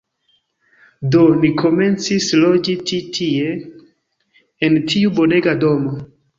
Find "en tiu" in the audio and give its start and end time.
4.71-5.15